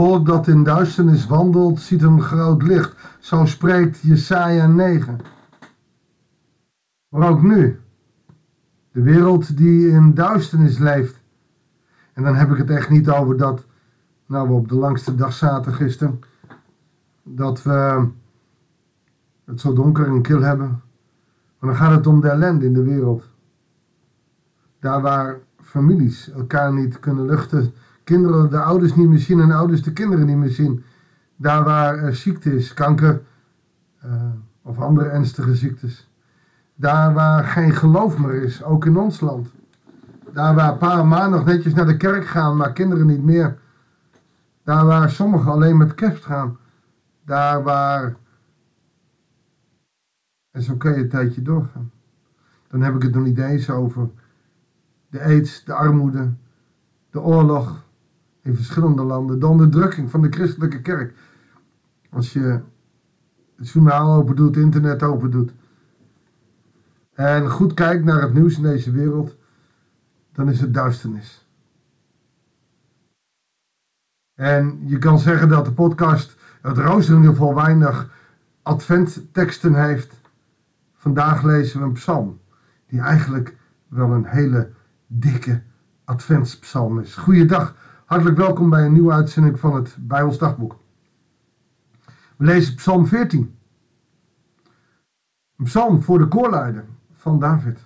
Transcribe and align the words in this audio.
volk 0.00 0.26
dat 0.26 0.46
in 0.46 0.62
duisternis 0.62 1.26
wandelt, 1.26 1.80
ziet 1.80 2.02
een 2.02 2.22
groot 2.22 2.62
licht. 2.62 2.96
Zo 3.18 3.44
spreekt 3.44 4.00
Jesaja 4.00 4.66
9. 4.66 5.18
Maar 7.08 7.28
ook 7.28 7.42
nu. 7.42 7.80
De 8.92 9.02
wereld 9.02 9.56
die 9.56 9.88
in 9.88 10.14
duisternis 10.14 10.78
leeft. 10.78 11.20
En 12.12 12.22
dan 12.22 12.34
heb 12.34 12.50
ik 12.50 12.56
het 12.56 12.70
echt 12.70 12.90
niet 12.90 13.10
over 13.10 13.36
dat, 13.36 13.64
nou 14.26 14.48
we 14.48 14.54
op 14.54 14.68
de 14.68 14.74
langste 14.74 15.14
dag 15.14 15.32
zaten 15.32 15.72
gisteren, 15.72 16.20
dat 17.22 17.62
we 17.62 18.08
het 19.44 19.60
zo 19.60 19.72
donker 19.72 20.06
en 20.06 20.22
kil 20.22 20.40
hebben. 20.40 20.82
Maar 21.58 21.70
dan 21.70 21.76
gaat 21.76 21.96
het 21.96 22.06
om 22.06 22.20
de 22.20 22.28
ellende 22.28 22.64
in 22.64 22.74
de 22.74 22.82
wereld. 22.82 23.24
Daar 24.78 25.00
waar 25.00 25.38
families 25.62 26.30
elkaar 26.30 26.72
niet 26.72 27.00
kunnen 27.00 27.26
luchten, 27.26 27.72
kinderen 28.10 28.50
de 28.50 28.60
ouders 28.60 28.94
niet 28.94 29.08
meer 29.08 29.18
zien 29.18 29.40
en 29.40 29.50
ouders 29.50 29.82
de 29.82 29.92
kinderen 29.92 30.26
niet 30.26 30.36
meer 30.36 30.50
zien. 30.50 30.84
Daar 31.36 31.64
waar 31.64 31.98
er 31.98 32.14
ziekte 32.14 32.56
is, 32.56 32.74
kanker 32.74 33.22
uh, 34.04 34.12
of 34.62 34.78
andere 34.78 35.08
ernstige 35.08 35.54
ziektes. 35.54 36.08
Daar 36.74 37.14
waar 37.14 37.44
geen 37.44 37.72
geloof 37.72 38.18
meer 38.18 38.42
is, 38.42 38.62
ook 38.62 38.86
in 38.86 38.96
ons 38.96 39.20
land. 39.20 39.48
Daar 40.32 40.54
waar 40.54 40.76
pa 40.76 40.98
en 40.98 41.08
ma 41.08 41.28
nog 41.28 41.44
netjes 41.44 41.74
naar 41.74 41.86
de 41.86 41.96
kerk 41.96 42.26
gaan, 42.26 42.56
maar 42.56 42.72
kinderen 42.72 43.06
niet 43.06 43.22
meer. 43.22 43.58
Daar 44.64 44.86
waar 44.86 45.10
sommigen 45.10 45.52
alleen 45.52 45.76
met 45.76 45.94
kerst 45.94 46.24
gaan. 46.24 46.58
Daar 47.24 47.62
waar. 47.62 48.16
En 50.50 50.62
zo 50.62 50.74
kan 50.74 50.92
je 50.92 50.98
een 50.98 51.08
tijdje 51.08 51.42
doorgaan. 51.42 51.90
Dan 52.68 52.82
heb 52.82 52.94
ik 52.94 53.02
het 53.02 53.14
nog 53.14 53.24
niet 53.24 53.38
eens 53.38 53.70
over 53.70 54.10
de 55.08 55.22
aids, 55.22 55.64
de 55.64 55.74
armoede, 55.74 56.32
de 57.10 57.20
oorlog 57.20 57.88
in 58.42 58.56
verschillende 58.56 59.02
landen, 59.02 59.40
de 59.40 59.46
onderdrukking 59.46 60.10
van 60.10 60.22
de 60.22 60.30
christelijke 60.30 60.80
kerk. 60.80 61.14
Als 62.10 62.32
je 62.32 62.60
het 63.56 63.68
journaal 63.70 64.16
open 64.16 64.36
doet, 64.36 64.56
internet 64.56 65.02
open 65.02 65.30
doet, 65.30 65.52
en 67.12 67.50
goed 67.50 67.74
kijkt 67.74 68.04
naar 68.04 68.22
het 68.22 68.34
nieuws 68.34 68.56
in 68.56 68.62
deze 68.62 68.90
wereld, 68.90 69.36
dan 70.32 70.48
is 70.48 70.60
het 70.60 70.74
duisternis. 70.74 71.48
En 74.34 74.80
je 74.84 74.98
kan 74.98 75.18
zeggen 75.18 75.48
dat 75.48 75.64
de 75.64 75.72
podcast, 75.72 76.36
het 76.62 76.78
rooster 76.78 77.14
in 77.14 77.20
ieder 77.20 77.36
geval 77.36 77.54
weinig 77.54 78.10
adventteksten 78.62 79.84
heeft. 79.84 80.20
Vandaag 80.94 81.42
lezen 81.42 81.80
we 81.80 81.86
een 81.86 81.92
psalm, 81.92 82.40
die 82.86 83.00
eigenlijk 83.00 83.56
wel 83.88 84.10
een 84.10 84.26
hele 84.26 84.70
dikke 85.06 85.62
adventspsalm 86.04 87.00
is. 87.00 87.14
Goeiedag, 87.14 87.74
hartelijk 88.10 88.38
welkom 88.38 88.70
bij 88.70 88.84
een 88.84 88.92
nieuwe 88.92 89.12
uitzending 89.12 89.60
van 89.60 89.74
het 89.74 89.96
Bijbels 90.00 90.38
Dagboek. 90.38 90.78
We 92.36 92.44
lezen 92.44 92.74
psalm 92.74 93.06
14. 93.06 93.54
Een 95.56 95.64
psalm 95.64 96.02
voor 96.02 96.18
de 96.18 96.28
koorleider 96.28 96.84
van 97.12 97.38
David. 97.38 97.78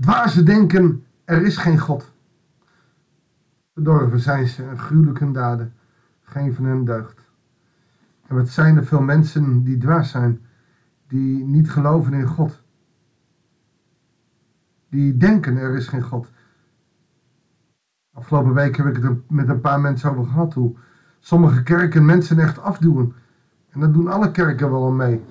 Dwazen 0.00 0.44
denken, 0.44 1.04
er 1.24 1.42
is 1.42 1.56
geen 1.56 1.78
God. 1.78 2.12
Bedorven 3.72 4.20
zijn 4.20 4.46
ze 4.46 4.64
en 4.64 4.78
gruwelijke 4.78 5.30
daden, 5.30 5.74
geen 6.22 6.54
van 6.54 6.64
hen 6.64 6.84
deugd. 6.84 7.20
En 8.26 8.36
wat 8.36 8.48
zijn 8.48 8.76
er 8.76 8.86
veel 8.86 9.02
mensen 9.02 9.62
die 9.62 9.78
dwaas 9.78 10.10
zijn, 10.10 10.46
die 11.06 11.44
niet 11.44 11.70
geloven 11.70 12.12
in 12.12 12.26
God. 12.26 12.62
Die 14.88 15.16
denken, 15.16 15.56
er 15.56 15.74
is 15.74 15.88
geen 15.88 16.02
God. 16.02 16.30
Afgelopen 18.18 18.54
week 18.54 18.76
heb 18.76 18.86
ik 18.86 19.02
het 19.02 19.30
met 19.30 19.48
een 19.48 19.60
paar 19.60 19.80
mensen 19.80 20.10
over 20.10 20.24
gehad, 20.24 20.54
hoe 20.54 20.74
sommige 21.20 21.62
kerken 21.62 22.04
mensen 22.04 22.38
echt 22.38 22.58
afduwen. 22.58 23.14
En 23.70 23.80
dat 23.80 23.94
doen 23.94 24.08
alle 24.08 24.30
kerken 24.30 24.70
wel 24.70 24.90
mee. 24.90 25.24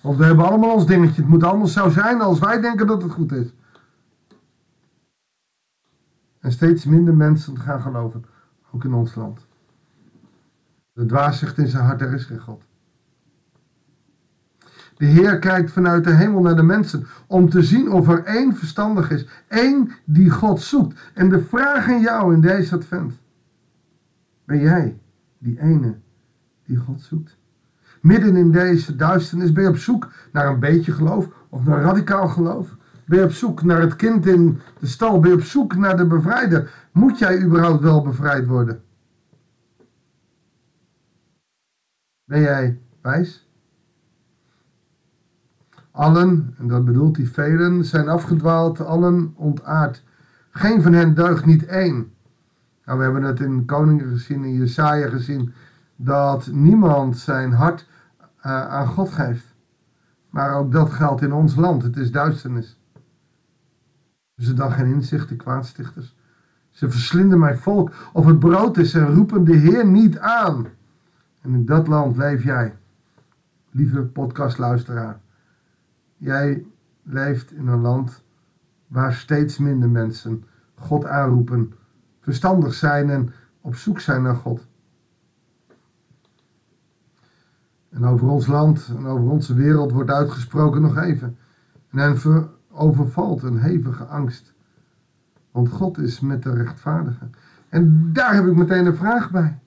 Want 0.00 0.18
we 0.18 0.24
hebben 0.24 0.46
allemaal 0.46 0.74
ons 0.74 0.86
dingetje. 0.86 1.20
Het 1.20 1.30
moet 1.30 1.44
allemaal 1.44 1.66
zo 1.66 1.88
zijn 1.88 2.20
als 2.20 2.38
wij 2.38 2.60
denken 2.60 2.86
dat 2.86 3.02
het 3.02 3.12
goed 3.12 3.32
is. 3.32 3.54
En 6.40 6.52
steeds 6.52 6.84
minder 6.84 7.14
mensen 7.14 7.58
gaan 7.58 7.80
geloven. 7.80 8.24
Ook 8.70 8.84
in 8.84 8.94
ons 8.94 9.14
land. 9.14 9.46
De 10.92 11.06
dwaas 11.06 11.38
zegt 11.38 11.58
in 11.58 11.68
zijn 11.68 11.84
hart, 11.84 12.00
er 12.00 12.14
is 12.14 12.24
geen 12.24 12.40
God. 12.40 12.62
De 14.96 15.04
Heer 15.04 15.38
kijkt 15.38 15.70
vanuit 15.70 16.04
de 16.04 16.14
hemel 16.14 16.40
naar 16.40 16.56
de 16.56 16.62
mensen 16.62 17.06
om 17.26 17.48
te 17.48 17.62
zien 17.62 17.90
of 17.90 18.08
er 18.08 18.24
één 18.24 18.56
verstandig 18.56 19.10
is. 19.10 19.26
één 19.48 19.90
die 20.04 20.30
God 20.30 20.60
zoekt. 20.60 21.10
En 21.14 21.28
de 21.28 21.40
vraag 21.40 21.88
aan 21.88 22.00
jou 22.00 22.34
in 22.34 22.40
deze 22.40 22.74
advent. 22.74 23.14
Ben 24.44 24.60
jij 24.60 24.98
die 25.38 25.60
ene 25.60 25.98
die 26.64 26.76
God 26.76 27.00
zoekt? 27.00 27.36
Midden 28.00 28.36
in 28.36 28.50
deze 28.50 28.96
duisternis 28.96 29.52
ben 29.52 29.62
je 29.62 29.68
op 29.68 29.76
zoek 29.76 30.12
naar 30.32 30.46
een 30.46 30.60
beetje 30.60 30.92
geloof 30.92 31.28
of 31.48 31.64
naar 31.64 31.82
radicaal 31.82 32.28
geloof. 32.28 32.76
Ben 33.06 33.18
je 33.18 33.24
op 33.24 33.32
zoek 33.32 33.62
naar 33.62 33.80
het 33.80 33.96
kind 33.96 34.26
in 34.26 34.60
de 34.78 34.86
stal? 34.86 35.20
Ben 35.20 35.30
je 35.30 35.36
op 35.36 35.42
zoek 35.42 35.76
naar 35.76 35.96
de 35.96 36.06
bevrijder? 36.06 36.88
Moet 36.92 37.18
jij 37.18 37.42
überhaupt 37.42 37.82
wel 37.82 38.02
bevrijd 38.02 38.46
worden? 38.46 38.82
Ben 42.24 42.40
jij 42.40 42.80
wijs? 43.00 43.45
Allen, 45.96 46.54
en 46.58 46.68
dat 46.68 46.84
bedoelt 46.84 47.16
hij 47.16 47.26
velen, 47.26 47.84
zijn 47.84 48.08
afgedwaald, 48.08 48.80
allen 48.80 49.32
ontaard. 49.36 50.02
Geen 50.50 50.82
van 50.82 50.92
hen 50.92 51.14
deugt 51.14 51.44
niet 51.44 51.66
één. 51.66 52.12
Nou, 52.84 52.98
we 52.98 53.04
hebben 53.04 53.22
het 53.22 53.40
in 53.40 53.64
Koningen 53.64 54.08
gezien, 54.08 54.44
in 54.44 54.54
Jesaja 54.54 55.08
gezien, 55.08 55.52
dat 55.96 56.46
niemand 56.52 57.18
zijn 57.18 57.52
hart 57.52 57.88
uh, 58.38 58.68
aan 58.68 58.86
God 58.86 59.10
geeft. 59.10 59.54
Maar 60.30 60.54
ook 60.54 60.72
dat 60.72 60.90
geldt 60.90 61.22
in 61.22 61.32
ons 61.32 61.54
land. 61.54 61.82
Het 61.82 61.96
is 61.96 62.10
duisternis. 62.10 62.80
Ze 64.36 64.52
dan 64.54 64.72
geen 64.72 64.86
inzicht, 64.86 65.28
de 65.28 65.36
kwaadstichters. 65.36 66.16
Ze 66.70 66.90
verslinden 66.90 67.38
mijn 67.38 67.58
volk. 67.58 67.92
Of 68.12 68.26
het 68.26 68.38
brood 68.38 68.76
is 68.76 68.94
en 68.94 69.14
roepen 69.14 69.44
de 69.44 69.56
Heer 69.56 69.86
niet 69.86 70.18
aan. 70.18 70.66
En 71.40 71.54
in 71.54 71.66
dat 71.66 71.86
land 71.86 72.16
leef 72.16 72.42
jij, 72.44 72.74
lieve 73.70 74.00
podcastluisteraar. 74.02 75.24
Jij 76.16 76.66
leeft 77.02 77.52
in 77.52 77.66
een 77.66 77.80
land 77.80 78.22
waar 78.86 79.14
steeds 79.14 79.58
minder 79.58 79.88
mensen 79.88 80.44
God 80.74 81.04
aanroepen, 81.04 81.72
verstandig 82.20 82.74
zijn 82.74 83.10
en 83.10 83.32
op 83.60 83.74
zoek 83.74 84.00
zijn 84.00 84.22
naar 84.22 84.34
God. 84.34 84.66
En 87.88 88.04
over 88.04 88.28
ons 88.28 88.46
land 88.46 88.92
en 88.96 89.06
over 89.06 89.30
onze 89.30 89.54
wereld 89.54 89.92
wordt 89.92 90.10
uitgesproken 90.10 90.82
nog 90.82 90.96
even. 90.96 91.38
En 91.90 92.18
overvalt 92.70 93.42
een 93.42 93.58
hevige 93.58 94.04
angst. 94.04 94.54
Want 95.50 95.68
God 95.68 95.98
is 95.98 96.20
met 96.20 96.42
de 96.42 96.54
rechtvaardigen. 96.54 97.32
En 97.68 98.12
daar 98.12 98.34
heb 98.34 98.46
ik 98.46 98.56
meteen 98.56 98.86
een 98.86 98.96
vraag 98.96 99.30
bij. 99.30 99.58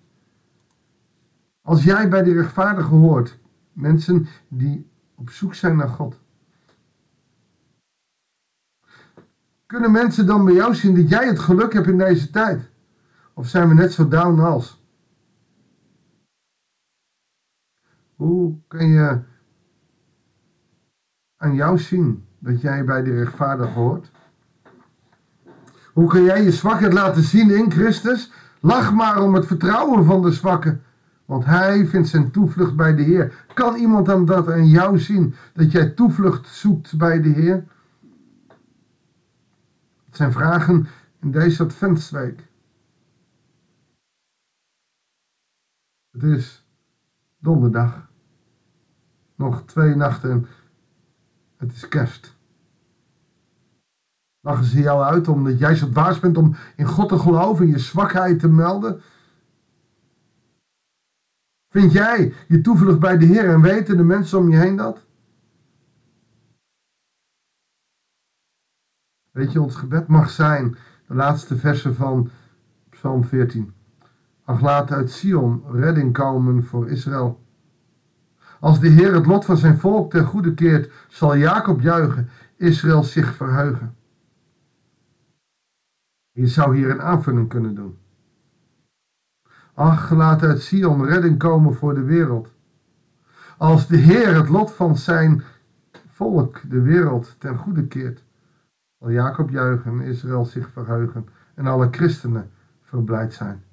Als 1.62 1.84
jij 1.84 2.10
bij 2.10 2.24
die 2.24 2.34
rechtvaardigen 2.34 2.98
hoort, 2.98 3.40
mensen 3.74 4.28
die 4.48 4.90
op 5.16 5.30
zoek 5.30 5.54
zijn 5.54 5.76
naar 5.76 5.90
God. 5.90 6.20
Kunnen 9.70 9.92
mensen 9.92 10.26
dan 10.26 10.46
bij 10.46 10.54
jou 10.54 10.76
zien 10.76 10.96
dat 10.96 11.10
jij 11.10 11.28
het 11.28 11.40
geluk 11.40 11.74
hebt 11.74 11.88
in 11.88 11.98
deze 11.98 12.30
tijd? 12.30 12.70
Of 13.34 13.48
zijn 13.48 13.68
we 13.68 13.74
net 13.74 13.94
zo 13.94 14.08
down 14.08 14.40
als? 14.40 14.84
Hoe 18.16 18.56
kun 18.68 18.88
je 18.88 19.20
aan 21.38 21.56
jou 21.56 21.78
zien 21.78 22.26
dat 22.40 22.62
jij 22.62 22.86
bij 22.86 23.04
de 23.04 23.14
rechtvaardig 23.14 23.74
hoort? 23.74 24.12
Hoe 25.94 26.10
kun 26.10 26.24
jij 26.24 26.44
je 26.44 26.52
zwakheid 26.52 26.94
laten 26.94 27.24
zien 27.24 27.50
in 27.50 27.72
Christus? 27.72 28.32
Lach 28.60 28.94
maar 28.94 29.24
om 29.24 29.34
het 29.34 29.46
vertrouwen 29.46 30.06
van 30.06 30.22
de 30.22 30.32
zwakke, 30.32 30.78
want 31.26 31.46
hij 31.46 31.86
vindt 31.86 32.08
zijn 32.08 32.32
toevlucht 32.32 32.76
bij 32.76 32.96
de 32.96 33.04
Heer. 33.04 33.46
Kan 33.54 33.76
iemand 33.76 34.06
dan 34.06 34.26
dat 34.26 34.50
aan 34.50 34.68
jou 34.68 35.00
zien, 35.00 35.36
dat 35.54 35.72
jij 35.72 35.90
toevlucht 35.90 36.48
zoekt 36.48 36.98
bij 36.98 37.22
de 37.22 37.30
Heer? 37.30 37.66
Het 40.10 40.18
zijn 40.18 40.32
vragen 40.32 40.88
in 41.22 41.32
deze 41.32 41.64
Adventsweek. 41.64 42.48
Het 46.12 46.24
is 46.24 46.66
donderdag. 47.38 48.10
Nog 49.36 49.64
twee 49.66 49.96
nachten 49.96 50.32
en 50.32 50.48
het 51.58 51.72
is 51.72 51.88
kerst. 51.88 52.38
Lachen 54.40 54.66
ze 54.66 54.82
jou 54.82 55.04
uit 55.04 55.28
omdat 55.28 55.60
jij 55.60 55.76
zo 55.76 55.90
dwaas 55.90 56.20
bent 56.20 56.38
om 56.38 56.56
in 56.76 56.86
God 56.86 57.10
te 57.10 57.20
geloven 57.20 57.66
en 57.66 57.72
je 57.72 57.80
zwakheid 57.80 58.40
te 58.40 58.48
melden? 58.48 59.02
Vind 61.70 61.92
jij 61.92 62.34
je 62.48 62.62
toevlucht 62.62 63.00
bij 63.00 63.18
de 63.18 63.26
Heer 63.26 63.50
en 63.50 63.62
weten 63.62 63.98
de 63.98 64.04
mensen 64.04 64.38
om 64.38 64.50
je 64.50 64.58
heen 64.58 64.76
dat? 64.76 65.08
Weet 69.32 69.52
je, 69.52 69.62
ons 69.62 69.76
gebed 69.76 70.08
mag 70.08 70.30
zijn, 70.30 70.78
de 71.08 71.14
laatste 71.14 71.58
versen 71.58 71.96
van 71.96 72.30
Psalm 72.90 73.24
14. 73.24 73.74
Ach, 74.44 74.62
laat 74.62 74.92
uit 74.92 75.12
Sion 75.12 75.64
redding 75.72 76.14
komen 76.14 76.64
voor 76.64 76.90
Israël. 76.90 77.44
Als 78.60 78.80
de 78.80 78.88
Heer 78.88 79.14
het 79.14 79.26
lot 79.26 79.46
van 79.46 79.58
zijn 79.58 79.78
volk 79.80 80.12
ten 80.12 80.26
goede 80.26 80.54
keert, 80.54 80.92
zal 81.08 81.38
Jacob 81.38 81.82
juichen, 81.82 82.30
Israël 82.56 83.04
zich 83.04 83.36
verheugen. 83.36 83.96
Je 86.32 86.48
zou 86.48 86.76
hier 86.76 86.90
een 86.90 87.02
aanvulling 87.02 87.50
kunnen 87.50 87.76
doen. 87.76 87.98
Ach, 89.74 90.12
laat 90.12 90.44
uit 90.44 90.62
Sion 90.62 91.06
redding 91.06 91.38
komen 91.38 91.74
voor 91.74 91.94
de 91.94 92.04
wereld. 92.04 92.54
Als 93.58 93.88
de 93.88 93.98
Heer 93.98 94.36
het 94.36 94.50
lot 94.50 94.72
van 94.72 94.98
zijn 94.98 95.44
volk, 96.08 96.62
de 96.70 96.82
wereld, 96.82 97.36
ten 97.38 97.58
goede 97.58 97.88
keert, 97.88 98.24
zal 99.00 99.12
Jacob 99.12 99.50
juichen, 99.50 100.02
Israël 100.02 100.46
zich 100.46 100.70
verheugen 100.70 101.28
en 101.54 101.66
alle 101.66 101.88
christenen 101.92 102.52
verblijd 102.82 103.34
zijn. 103.34 103.64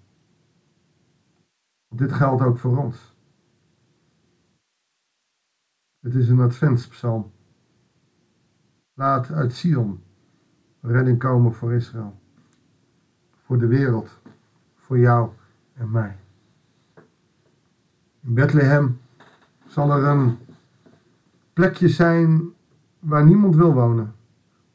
Dit 1.88 2.12
geldt 2.12 2.42
ook 2.42 2.58
voor 2.58 2.76
ons. 2.76 3.14
Het 6.00 6.14
is 6.14 6.28
een 6.28 6.40
adventspsalm. 6.40 7.32
Laat 8.94 9.30
uit 9.30 9.52
Sion 9.52 10.02
redding 10.80 11.18
komen 11.18 11.52
voor 11.52 11.72
Israël, 11.72 12.14
voor 13.44 13.58
de 13.58 13.66
wereld, 13.66 14.20
voor 14.74 14.98
jou 14.98 15.30
en 15.72 15.90
mij. 15.90 16.16
In 18.20 18.34
Bethlehem 18.34 19.00
zal 19.66 19.90
er 19.90 20.04
een 20.04 20.38
plekje 21.52 21.88
zijn 21.88 22.52
waar 22.98 23.24
niemand 23.24 23.54
wil 23.54 23.74
wonen, 23.74 24.14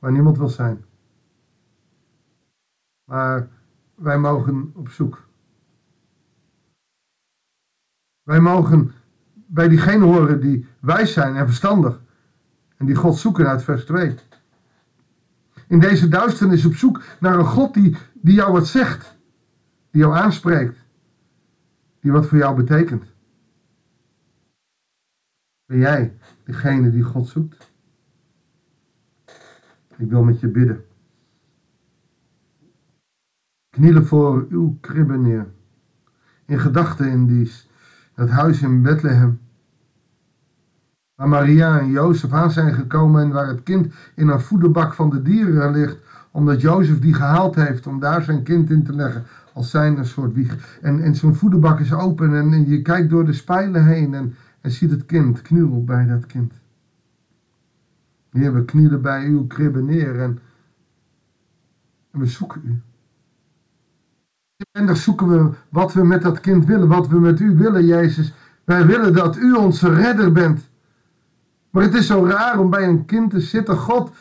waar 0.02 0.12
niemand 0.12 0.38
wil 0.38 0.50
zijn. 0.50 0.86
Maar 3.04 3.48
wij 3.96 4.18
mogen 4.18 4.72
op 4.76 4.90
zoek. 4.90 5.28
Wij 8.24 8.40
mogen 8.40 8.92
bij 9.34 9.68
diegenen 9.68 10.08
horen 10.08 10.42
die 10.42 10.68
wijs 10.80 11.14
zijn 11.14 11.36
en 11.36 11.46
verstandig 11.46 12.02
en 12.78 12.86
die 12.86 12.96
God 12.96 13.18
zoeken 13.18 13.48
uit 13.48 13.64
vers 13.64 13.86
2. 13.86 14.16
In 15.68 15.80
deze 15.80 16.08
duisternis 16.08 16.66
op 16.66 16.74
zoek 16.74 17.04
naar 17.20 17.40
een 17.40 17.46
God 17.46 17.74
die, 17.74 17.98
die 18.14 18.34
jou 18.34 18.52
wat 18.52 18.68
zegt, 18.68 19.18
die 19.92 20.02
jou 20.02 20.16
aanspreekt, 20.16 20.78
die 22.00 22.12
wat 22.12 22.26
voor 22.26 22.38
jou 22.38 22.56
betekent. 22.56 23.04
Ben 25.66 25.78
jij 25.78 26.18
degene 26.44 26.92
die 26.92 27.04
God 27.04 27.28
zoekt? 27.28 27.71
Ik 30.02 30.10
wil 30.10 30.24
met 30.24 30.40
je 30.40 30.48
bidden. 30.48 30.84
Knielen 33.70 34.06
voor 34.06 34.46
uw 34.50 34.78
kribbe 34.80 35.18
neer. 35.18 35.48
In 36.46 36.60
gedachten 36.60 37.10
in 37.10 37.26
die, 37.26 37.52
dat 38.16 38.30
huis 38.30 38.62
in 38.62 38.82
Bethlehem. 38.82 39.40
Waar 41.16 41.28
Maria 41.28 41.80
en 41.80 41.90
Jozef 41.90 42.32
aan 42.34 42.52
zijn 42.52 42.74
gekomen 42.74 43.22
en 43.22 43.30
waar 43.30 43.48
het 43.48 43.64
kind 43.64 43.94
in 44.16 44.28
een 44.28 44.42
voederbak 44.42 44.94
van 44.94 45.10
de 45.10 45.22
dieren 45.22 45.72
ligt. 45.72 45.98
Omdat 46.32 46.62
Jozef 46.62 47.00
die 47.00 47.14
gehaald 47.14 47.56
heeft 47.56 47.88
om 47.88 48.00
daar 48.00 48.22
zijn 48.22 48.44
kind 48.44 48.70
in 48.70 48.84
te 48.84 48.94
leggen 48.94 49.24
als 49.54 49.70
zijn 49.70 49.98
een 49.98 50.06
soort 50.06 50.34
wieg. 50.34 50.80
En, 50.82 51.04
en 51.04 51.16
zo'n 51.16 51.36
voederbak 51.36 51.80
is 51.80 51.94
open 51.94 52.36
en, 52.36 52.54
en, 52.54 52.70
je 52.70 52.82
kijkt 52.82 53.10
door 53.10 53.26
de 53.26 53.34
spijlen 53.34 53.86
heen 53.86 54.14
en, 54.14 54.36
en 54.62 54.72
ziet 54.72 54.92
het 54.92 55.06
kind, 55.06 55.42
kniel 55.42 55.84
bij 55.84 56.06
dat 56.06 56.26
kind. 56.26 56.54
Heer, 58.32 58.54
we 58.54 58.66
knielen 58.66 59.02
bij 59.02 59.26
uw 59.26 59.48
kribbe 59.48 59.82
neer 59.82 60.20
en, 60.20 60.40
en 62.12 62.20
we 62.20 62.26
zoeken 62.26 62.62
u. 62.66 62.82
En 64.72 64.86
dan 64.86 64.96
zoeken 64.96 65.28
we 65.28 65.58
wat 65.70 65.94
we 65.94 66.04
met 66.04 66.22
dat 66.22 66.40
kind 66.40 66.66
willen, 66.66 66.88
wat 66.88 67.08
we 67.08 67.20
met 67.20 67.40
u 67.40 67.58
willen, 67.58 67.86
Jezus. 67.86 68.34
Wij 68.64 68.86
willen 68.86 69.14
dat 69.14 69.38
u 69.38 69.54
onze 69.54 69.94
redder 69.94 70.32
bent. 70.32 70.70
Maar 71.70 71.84
het 71.84 71.94
is 71.94 72.08
zo 72.08 72.26
raar 72.26 72.60
om 72.60 72.70
bij 72.70 72.88
een 72.88 73.06
kind 73.06 73.30
te 73.30 73.40
zitten. 73.40 73.78
God, 73.78 74.12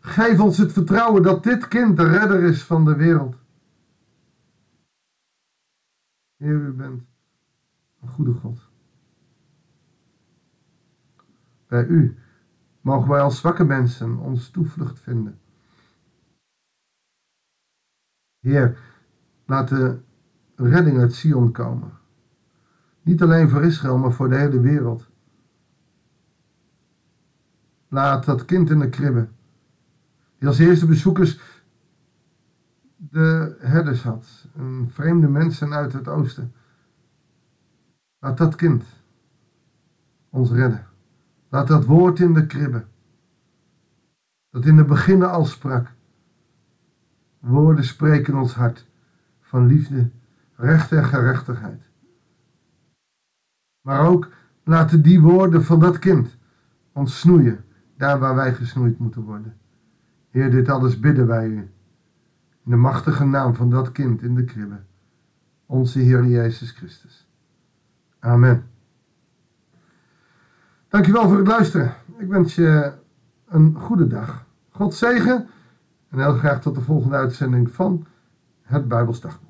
geef 0.00 0.40
ons 0.40 0.58
het 0.58 0.72
vertrouwen 0.72 1.22
dat 1.22 1.42
dit 1.42 1.68
kind 1.68 1.96
de 1.96 2.08
redder 2.08 2.42
is 2.42 2.62
van 2.62 2.84
de 2.84 2.96
wereld. 2.96 3.36
Heer, 6.36 6.54
u 6.54 6.72
bent 6.72 7.02
een 8.00 8.08
goede 8.08 8.32
God. 8.32 8.60
Bij 11.66 11.86
u 11.86 12.16
mogen 12.86 13.08
wij 13.08 13.20
als 13.20 13.38
zwakke 13.38 13.64
mensen 13.64 14.18
ons 14.18 14.50
toevlucht 14.50 15.00
vinden. 15.00 15.38
Heer, 18.38 18.78
laat 19.46 19.68
de 19.68 19.98
redding 20.56 20.98
uit 20.98 21.14
Sion 21.14 21.52
komen. 21.52 21.90
Niet 23.02 23.22
alleen 23.22 23.48
voor 23.48 23.64
Israël, 23.64 23.98
maar 23.98 24.12
voor 24.12 24.28
de 24.28 24.36
hele 24.36 24.60
wereld. 24.60 25.08
Laat 27.88 28.24
dat 28.24 28.44
kind 28.44 28.70
in 28.70 28.78
de 28.78 28.88
kribbe, 28.88 29.28
die 30.38 30.48
als 30.48 30.58
eerste 30.58 30.86
bezoekers 30.86 31.40
de 32.96 33.56
herders 33.60 34.02
had, 34.02 34.48
een 34.54 34.90
vreemde 34.90 35.28
mensen 35.28 35.72
uit 35.72 35.92
het 35.92 36.08
oosten. 36.08 36.52
Laat 38.18 38.38
dat 38.38 38.54
kind 38.54 38.84
ons 40.30 40.50
redden. 40.50 40.86
Laat 41.48 41.68
dat 41.68 41.84
woord 41.84 42.20
in 42.20 42.32
de 42.32 42.46
kribbe, 42.46 42.84
dat 44.50 44.64
in 44.64 44.76
het 44.76 44.86
begin 44.86 45.22
al 45.22 45.44
sprak. 45.44 45.94
Woorden 47.38 47.84
spreken 47.84 48.34
ons 48.34 48.54
hart 48.54 48.86
van 49.40 49.66
liefde, 49.66 50.10
recht 50.54 50.92
en 50.92 51.04
gerechtigheid. 51.04 51.90
Maar 53.80 54.06
ook 54.06 54.28
laten 54.64 55.02
die 55.02 55.20
woorden 55.20 55.64
van 55.64 55.80
dat 55.80 55.98
kind 55.98 56.36
ons 56.92 57.20
snoeien, 57.20 57.64
daar 57.96 58.18
waar 58.18 58.34
wij 58.34 58.54
gesnoeid 58.54 58.98
moeten 58.98 59.22
worden. 59.22 59.56
Heer, 60.30 60.50
dit 60.50 60.68
alles 60.68 61.00
bidden 61.00 61.26
wij 61.26 61.48
u. 61.48 61.58
In 62.64 62.70
de 62.70 62.76
machtige 62.76 63.24
naam 63.24 63.54
van 63.54 63.70
dat 63.70 63.92
kind 63.92 64.22
in 64.22 64.34
de 64.34 64.44
kribbe, 64.44 64.80
onze 65.66 65.98
Heer 65.98 66.24
Jezus 66.24 66.70
Christus. 66.70 67.28
Amen. 68.18 68.75
Dankjewel 70.88 71.28
voor 71.28 71.38
het 71.38 71.46
luisteren. 71.46 71.94
Ik 72.18 72.28
wens 72.28 72.54
je 72.54 72.92
een 73.48 73.74
goede 73.78 74.06
dag. 74.06 74.44
God 74.70 74.94
zegen 74.94 75.48
en 76.10 76.18
heel 76.18 76.34
graag 76.34 76.60
tot 76.60 76.74
de 76.74 76.80
volgende 76.80 77.16
uitzending 77.16 77.70
van 77.70 78.06
het 78.62 78.88
Bijbelsdagboek. 78.88 79.45